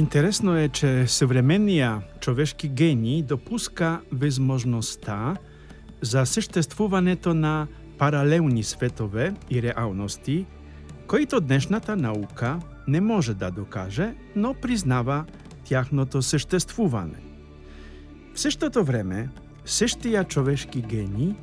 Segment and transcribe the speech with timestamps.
[0.00, 5.36] Интересно е, че съвременния човешки гений допуска възможността
[6.00, 7.66] за съществуването на
[7.98, 10.46] паралелни светове и реалности,
[11.06, 12.58] които днешната наука
[12.88, 15.24] не може да докаже, но признава
[15.64, 17.18] тяхното съществуване.
[18.34, 19.28] В същото време,
[19.64, 21.34] същия човешки гений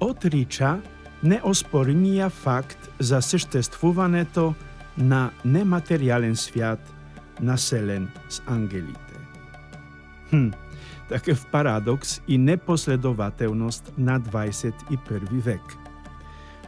[0.00, 0.80] отрича
[1.22, 4.54] неоспоримия факт за съществуването
[4.98, 6.92] на нематериален свят,
[7.40, 9.14] населен с ангелите.
[10.30, 10.48] Хм,
[11.08, 14.72] такъв парадокс и непоследователност на 21
[15.30, 15.60] век.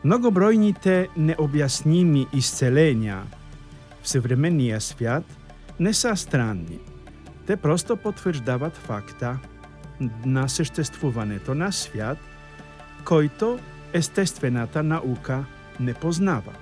[0.05, 3.23] Многобройните необясними изцеления
[4.03, 5.25] в съвременния свят
[5.81, 6.79] не са странни.
[7.47, 9.39] Те просто потвърждават факта
[10.27, 12.19] на съществуването на свят,
[13.05, 13.59] който
[13.93, 15.45] естествената наука
[15.81, 16.53] не познава.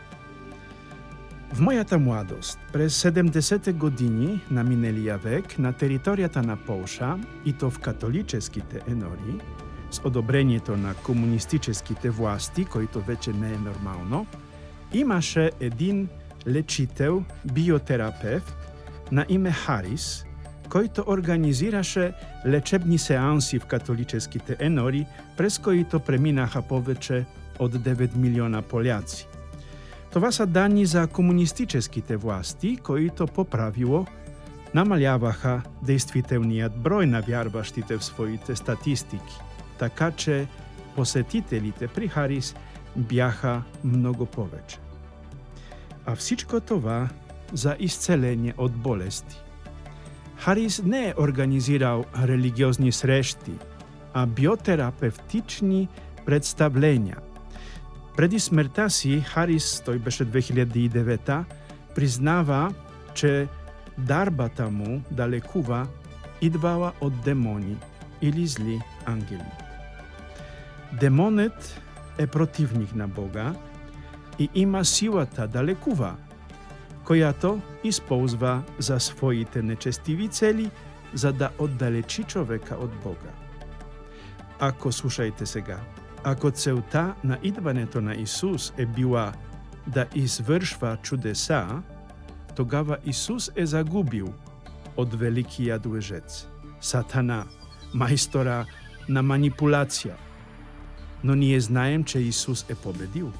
[1.52, 7.70] В моята младост, през 70-те години на миналия век, на територията на Полша, и то
[7.70, 9.40] в католическите енори,
[9.90, 14.26] с одобрението на комунистическите власти, който вече не е нормално,
[14.92, 16.08] имаше един
[16.48, 18.56] лечител, биотерапевт
[19.12, 20.24] на име Харис,
[20.68, 22.12] който организираше
[22.46, 27.24] лечебни сеанси в католическите енори, през които преминаха повече
[27.58, 29.29] от 9 милиона поляци.
[30.12, 34.06] Това са данни за комунистическите власти, които по правило
[34.74, 39.38] намаляваха действителният брой на вярващите в своите статистики,
[39.78, 40.46] така че
[40.96, 42.54] посетителите при Харис
[42.96, 44.78] бяха много повече.
[46.06, 47.08] А всичко това
[47.52, 49.36] за изцеление от болести.
[50.36, 53.52] Харис не е организирал религиозни срещи,
[54.14, 55.88] а биотерапевтични
[56.26, 57.16] представления–
[58.16, 61.44] преди смъртта си Харис, той беше 2009,
[61.94, 62.74] признава,
[63.14, 63.48] че
[63.98, 65.86] дарбата му да лекува
[66.40, 67.76] идвала от демони
[68.22, 69.50] или зли ангели.
[71.00, 71.80] Демонът
[72.18, 73.54] е противник на Бога
[74.38, 76.16] и има силата да лекува,
[77.04, 80.70] която използва за своите нечестиви цели,
[81.14, 83.30] за да отдалечи човека от Бога.
[84.58, 85.78] Ако слушайте сега,
[86.24, 89.32] ако целта на идването на Исус е била
[89.86, 91.82] да извършва чудеса,
[92.56, 94.34] тогава Исус е загубил
[94.96, 96.46] от великия лъжец,
[96.80, 97.44] Сатана,
[97.94, 98.66] майстора
[99.08, 100.16] на манипулация.
[101.24, 103.32] Но ние знаем, че Исус е победил.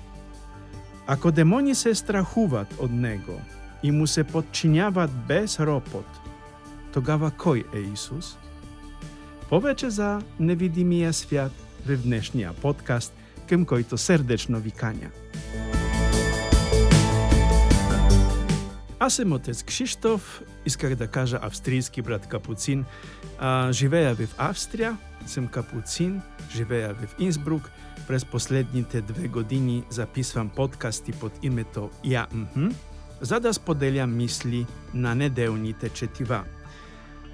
[1.07, 3.41] Ако демони се страхуват от Него
[3.83, 6.07] и му се подчиняват без ропот,
[6.93, 8.37] тогава кой е Исус?
[9.49, 11.53] Повече за невидимия свят–
[11.87, 13.15] в днешния подкаст,
[13.49, 15.11] към който сърдечно ви каня.
[18.99, 22.85] Аз съм отец Кшиштоф, исках да кажа австрийски брат Капуцин.
[23.39, 27.71] А, живея в Австрия, съм капуцин, живея в Инсбрук.
[28.09, 32.27] През последните две години записвам подкасти под името Я
[33.21, 36.45] за да споделя мисли на неделните четива.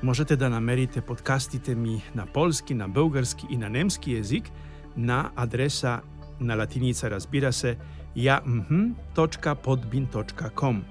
[0.02, 4.50] Možete da namerite podcastite mi na polski, na bulgarski i na nemski jezik
[4.96, 6.00] na adresa
[6.40, 7.76] na latinica razbira se
[8.14, 10.82] jamhm.podbin.com.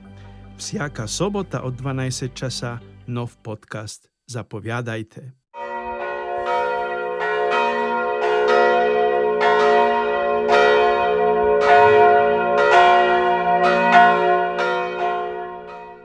[0.57, 5.31] Vsjaka sobota od 12 časa nov podcast Zapovjadajte.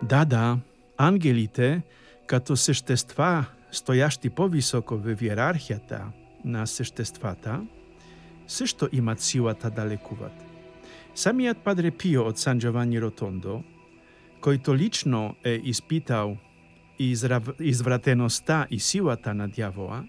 [0.00, 0.58] Da, da,
[0.96, 1.80] angelite,
[2.30, 6.04] като същества, стоящи по-високо в иерархията
[6.44, 7.60] на съществата,
[8.46, 10.32] също имат силата да лекуват.
[11.14, 13.62] Самият Падре Пио от Сан Джованни Ротондо,
[14.40, 16.36] който лично е изпитал
[17.60, 20.04] извратеността и силата на дявола,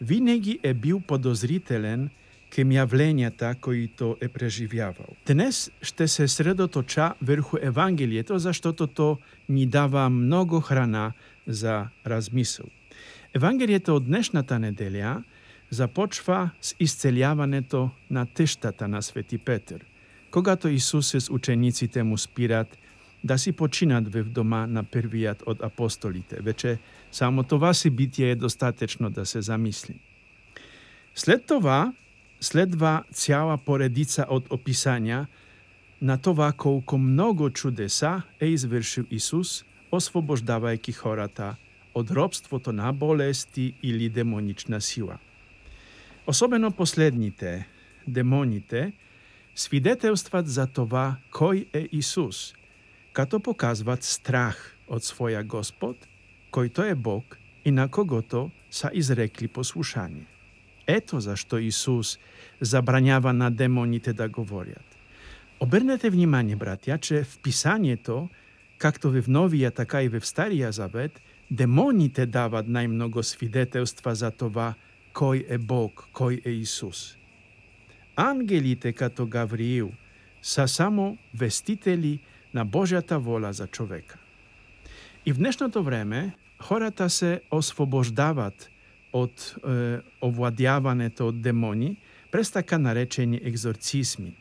[0.00, 2.10] винаги е бил подозрителен
[2.50, 5.06] към явленията, които е преживявал.
[5.26, 9.18] Днес ще се средоточа върху Евангелието, защото то
[9.48, 11.12] ни дава много храна
[11.46, 12.66] за размисъл.
[13.34, 15.22] Евангелието от днешната неделя
[15.70, 19.84] започва с изцеляването на тъщата на Свети Петър,
[20.30, 22.78] когато Исус с учениците му спират
[23.24, 26.36] да си починат в дома на първият от апостолите.
[26.40, 26.78] Вече
[27.12, 30.00] само това събитие е достатъчно да се замисли.
[31.14, 31.92] След това
[32.40, 35.26] следва цяла поредица от описания
[36.02, 41.56] на това колко много чудеса е извършил Исус, освобождавайки хората
[41.94, 45.18] от робството на болести или демонична сила.
[46.26, 47.68] Особено последните,
[48.08, 48.92] демоните,
[49.54, 52.54] свидетелстват за това кой е Исус,
[53.12, 56.06] като показват страх от своя Господ
[56.50, 60.26] който е Бог и на когото са изрекли послушание.
[60.86, 62.18] Ето защо Исус
[62.60, 64.96] забранява на демоните да говорят.
[65.60, 68.28] Обърнете внимание, братя, че в Писанието,
[68.80, 74.74] както в Новия, така и в Стария Завет, демоните дават най-много свидетелства за това,
[75.12, 77.16] кой е Бог, кой е Исус.
[78.16, 79.92] Ангелите, като Гавриил,
[80.42, 82.20] са само вестители
[82.54, 84.18] на Божията воля за човека.
[85.26, 88.70] И в днешното време хората се освобождават
[89.12, 91.96] от е, овладяването от демони
[92.30, 94.34] през така наречени екзорцизми.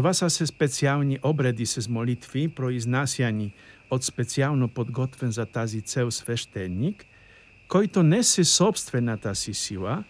[0.00, 3.52] Това са се специални обреди с молитви, произнасяни
[3.90, 7.06] от специално подготвен за тази цел свещеник,
[7.68, 10.04] който не се собствената си сила,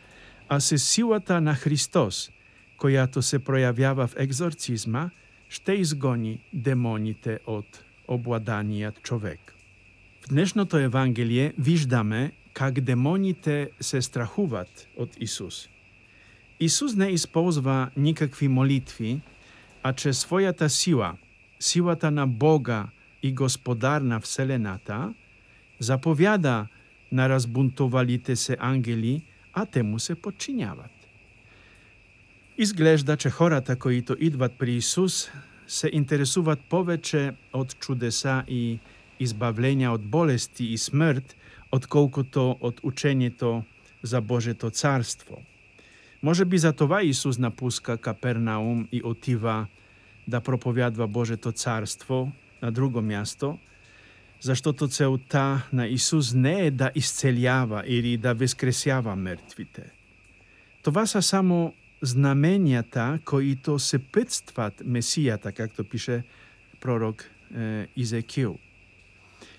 [0.49, 2.31] а се силата на Христос,
[2.77, 5.11] която се проявява в екзорцизма,
[5.49, 9.55] ще изгони демоните от обладаният човек.
[10.21, 15.69] В днешното Евангелие виждаме как демоните се страхуват от Исус.
[16.61, 19.21] Исус не използва никакви молитви,
[19.83, 21.17] а чрез своята сила,
[21.61, 22.87] силата на Бога
[23.23, 25.15] и Господар на Вселената,
[25.79, 26.67] заповяда
[27.13, 29.23] на разбунтовалите се ангели,
[29.53, 30.91] а те му се подчиняват.
[32.59, 35.31] Изглежда, че хората, които идват при Исус,
[35.67, 38.79] се интересуват повече от чудеса и
[39.21, 41.37] избавления от болести и смърт,
[41.73, 43.65] отколкото от учението
[44.03, 45.43] за Божието царство.
[46.23, 49.67] Може би за това Исус напуска Капернаум и отива
[50.29, 52.33] да проповядва Божието царство
[52.63, 53.59] на друго място,
[54.41, 59.83] защото целта на Исус не е да изцелява или да възкресява мертвите.
[60.83, 66.25] Това са само знаменията, които съпътстват Месията, както пише
[66.81, 67.25] пророк
[67.57, 68.59] е, Изекил.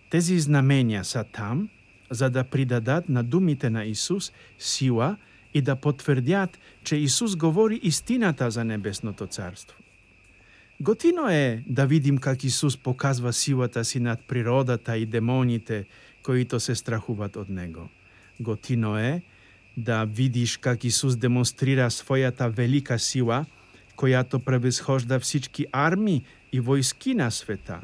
[0.10, 1.70] Тези знамения са там,
[2.10, 5.18] за да придадат на думите на Исус сила
[5.54, 9.78] и да потвърдят, че Исус говори истината за Небесното Царство.
[10.82, 15.86] Готино е да видим как Исус показва силата си над природата и демоните,
[16.24, 17.90] които се страхуват от Него.
[18.40, 19.22] Готино е
[19.78, 23.46] да видиш как Исус демонстрира своята велика сила,
[23.96, 27.80] която превъзхожда всички армии и войски на света.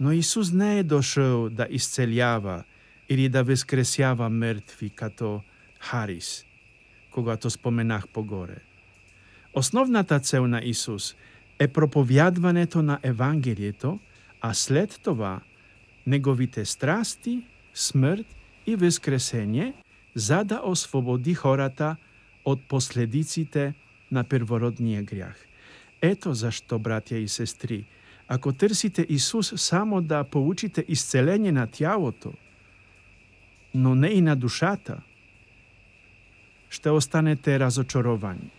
[0.00, 2.64] Но Исус не е дошъл да изцелява
[3.08, 5.42] или да възкресява мертви като
[5.80, 6.46] Харис,
[7.14, 8.56] когато споменах по-горе.
[9.54, 11.16] Основната цел на Исус
[11.58, 13.98] е проповядването на Евангелието,
[14.40, 15.40] а след това
[16.06, 17.42] Неговите страсти,
[17.74, 18.26] смърт
[18.66, 19.74] и възкресение,
[20.14, 21.96] за да освободи хората
[22.44, 23.74] от последиците
[24.10, 25.46] на первородния грях.
[26.02, 27.84] Ето защо, братя и сестри,
[28.28, 32.32] ако търсите Исус само да получите изцеление на тялото,
[33.74, 35.02] но не и на душата,
[36.74, 38.50] ще останете разочаровани.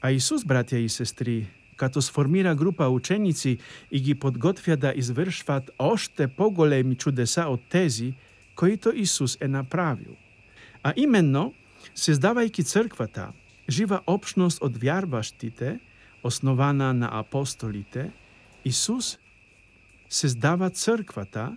[0.00, 1.46] А Исус, братя и сестри,
[1.76, 3.58] като сформира група ученици
[3.90, 8.14] и ги подготвя да извършват още по-големи чудеса от тези,
[8.54, 10.16] които Исус е направил.
[10.82, 11.54] А именно,
[11.94, 13.32] създавайки църквата,
[13.68, 15.80] жива общност от вярващите,
[16.22, 18.10] основана на апостолите,
[18.64, 19.18] Исус
[20.08, 21.56] създава църквата,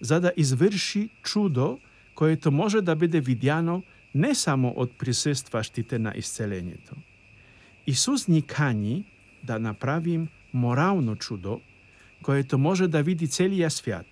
[0.00, 1.78] за да извърши чудо,
[2.14, 3.82] което може да бъде видяно
[4.14, 6.94] не само от присъстващите на изцелението.
[7.86, 9.04] Исус ни кани
[9.42, 11.60] да направим морално чудо,
[12.22, 14.06] което може да види целия свят.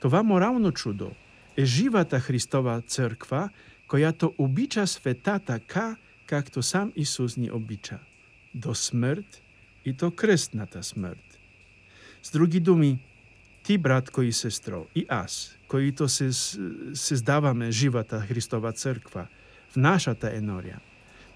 [0.00, 1.12] Това морално чудо
[1.56, 3.48] е живата Христова църква,
[3.88, 5.96] която обича света така,
[6.26, 7.98] както сам Исус ни обича.
[8.54, 9.42] До смърт
[9.84, 11.38] и то кръстната смърт.
[12.22, 12.98] С други думи,
[13.62, 16.08] ти, братко и сестро, и аз, които
[16.94, 19.26] създаваме живата Христова църква
[19.78, 20.80] нашата енория,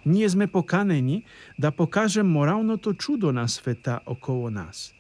[0.07, 1.25] ние сме поканени
[1.59, 4.95] да покажем моралното чудо на света около нас.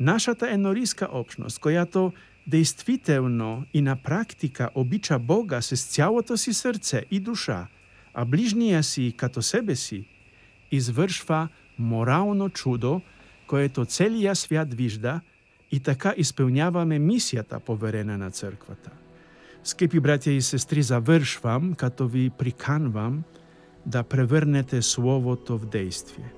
[0.00, 2.12] Нашата енорийска общност, която
[2.46, 7.66] действително и на практика обича Бога с цялото си сърце и душа,
[8.14, 10.04] а ближния си като себе си,
[10.70, 13.00] извършва морално чудо,
[13.46, 15.20] което целия свят вижда
[15.72, 19.03] и така изпълняваме мисията, поверена на църквата.
[19.64, 23.22] Скъпи братя и сестри, завършвам, като ви приканвам
[23.86, 26.32] да превърнете Словото в действие.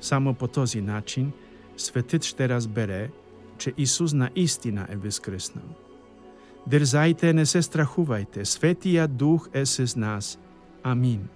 [0.00, 1.32] Само по този начин
[1.76, 3.10] светът ще разбере,
[3.58, 5.64] че Исус наистина е възкръснал.
[6.66, 10.38] Дързайте, не се страхувайте, Светия Дух е с нас.
[10.82, 11.28] Амин.